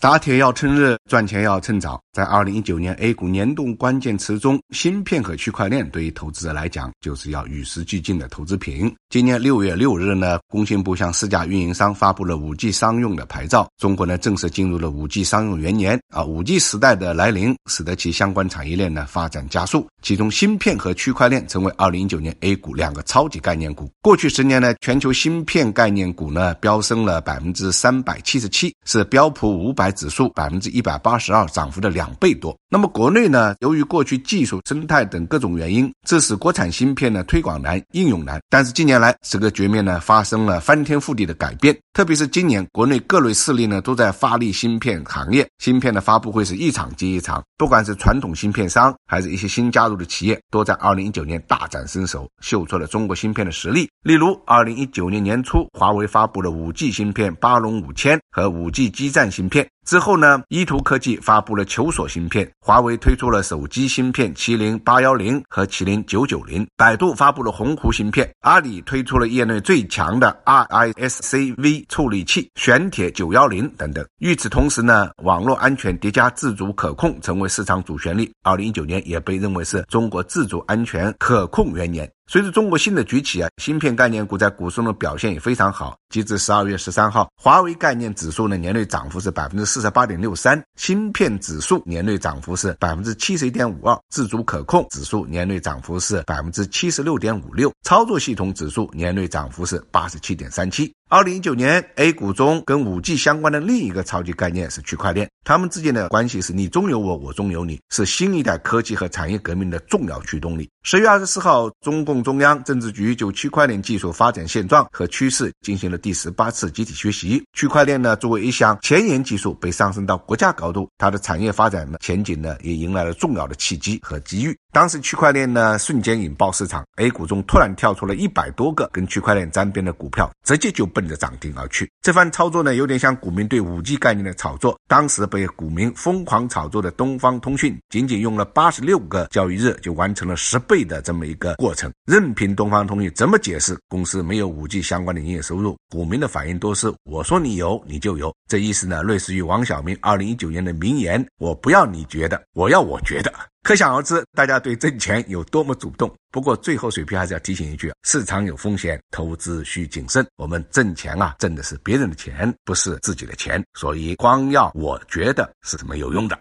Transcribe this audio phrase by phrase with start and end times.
[0.00, 2.00] 打铁要趁热，赚钱要趁早。
[2.12, 8.94] 在二零一九年 A 股年度关键词中，芯片和区块链对于投资者来讲，就是要与时俱进的投资品。
[9.10, 16.22] 今年六月六日呢，工信部向四家运营商发布了五 G 商用的牌照，中国呢正式进入了五 G 商用元年啊！
[16.22, 23.90] 五 G 时代的来临，使得其相关产业链呢发展加速，其中芯片和区块链成为二零一九年 A 股两个超级概念股。
[24.00, 29.87] 过去十年呢，全球芯片概念股呢飙升了百分之三百七十七，是标普五百。
[29.92, 32.56] 指数百分之一百八十二，涨幅的两倍多。
[32.70, 33.54] 那么国内呢？
[33.60, 38.38] 由于过去技术生态等各种原因，致使国产芯片呢推广难、应用难。
[38.50, 41.74] 但是近年来，这个局面呢发生了翻天覆地的改变。
[41.94, 47.42] 特别是今年，国内各类势力呢都在发力芯片行业，芯片的发布会是一场接一场。
[47.56, 53.88] 不管是传统芯片商，还是一些新加入的企业，都在二零一九年大展身手，秀出了中国芯片的实力。
[54.02, 59.66] 例如，二零一九年年初，华为发布了五 G 芯片巴龙五千和五 G 基站芯片。
[59.86, 74.06] 之后呢，依图科技发布了求索芯片，华为推出了手机芯片麒麟八幺零和麒麟九九零，百度发布了鸿鹄芯片，阿里推出了业内最强的 RISC-V 处理器玄铁九幺零等等。
[74.18, 78.30] 与此同时呢，网络安全叠加自主可控成为市场主旋律。
[78.42, 82.10] 二零一九年也被认为是中国自主安全可控元年。
[82.30, 85.96] 随着中国芯的崛起啊，芯片概念股在股市中的表现也非常好。
[86.10, 100.92] 截至十二月十三号，华为概念指数呢年内涨幅是百分之四十八点六三，芯片指数年内涨幅是百分之七十一点五二，自主可控指数年内涨幅是百分之七十六点五六，操作系统指数年内涨幅是八十七点三七。
[101.10, 110.68] 二零一九年 A 股中跟五 G 相关的另一个超级概念是区块链，它们之间的关系是你中有我，我中有你，是新一代科技和产业革命的重要驱动力。
[110.82, 117.42] 十月二十四号，中共中央政治局就区块链技术发展现状和趋势进行了第十八次集体学习。
[117.54, 124.54] 区块链呢，作为一项前沿技术，被上升到国家高度，它的产业发展呢前景呢，也迎来了重要的契机和机遇。
[124.74, 131.88] 当时区块链呢瞬间引爆市场，A 股中突然跳出了一百多个跟区块链沾边的股票，直接就奔着涨停而去。
[132.02, 134.76] 这番操作呢，有点像股民对五 G 概念的炒作。
[134.88, 141.92] 当时被股民疯狂炒作的东方通讯，仅仅用了八十六个交易日就完成了十倍的这么一个过程。
[142.04, 148.34] 任凭东方通讯怎么解释公司没有五 G 相关的营业收入，股民的反应都是我说你有你就有。
[148.48, 153.32] 这意思呢，类似于王晓明二零一九年的名言：我不要你觉得，我要我觉得。
[153.68, 156.10] 可想而知，大家对挣钱有多么主动。
[156.30, 160.26] 不过最后，水平还是要提醒一句：市场有风险，投资需谨慎。
[160.36, 166.34] 我们挣钱啊，挣的是别人的钱，不是自己的钱，所以光要我觉得是没有用的。